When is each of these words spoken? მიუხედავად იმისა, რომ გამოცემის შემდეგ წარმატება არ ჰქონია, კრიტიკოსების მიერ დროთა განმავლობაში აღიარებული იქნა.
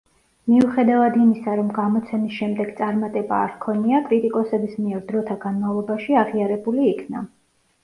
მიუხედავად 0.51 1.17
იმისა, 1.23 1.53
რომ 1.59 1.67
გამოცემის 1.75 2.33
შემდეგ 2.39 2.71
წარმატება 2.79 3.43
არ 3.49 3.53
ჰქონია, 3.59 4.01
კრიტიკოსების 4.09 4.75
მიერ 4.87 5.07
დროთა 5.13 5.39
განმავლობაში 5.47 6.21
აღიარებული 6.25 6.91
იქნა. 6.97 7.25